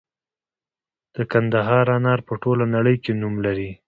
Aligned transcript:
د 1.15 1.17
کندهار 1.31 1.85
انار 1.95 2.19
په 2.27 2.33
ټوله 2.41 2.65
نړۍ 2.75 2.95
کې 3.03 3.11
نوم 3.21 3.35
لري. 3.45 3.71